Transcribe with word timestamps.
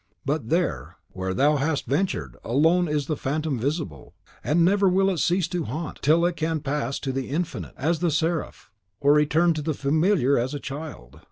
But 0.25 0.49
there, 0.49 0.97
where 1.09 1.31
thou 1.31 1.57
hast 1.57 1.85
ventured, 1.85 2.35
alone 2.43 2.87
is 2.87 3.05
the 3.05 3.15
Phantom 3.15 3.59
VISIBLE; 3.59 4.15
and 4.43 4.65
never 4.65 4.89
will 4.89 5.11
it 5.11 5.19
cease 5.19 5.47
to 5.49 5.65
haunt, 5.65 5.99
till 6.01 6.21
thou 6.21 6.31
canst 6.31 6.63
pass 6.63 6.97
to 6.97 7.11
the 7.11 7.29
Infinite, 7.29 7.75
as 7.77 7.99
the 7.99 8.09
seraph; 8.09 8.71
or 8.99 9.13
return 9.13 9.53
to 9.53 9.61
the 9.61 9.75
Familiar, 9.75 10.39
as 10.39 10.55
a 10.55 10.59
child! 10.59 11.19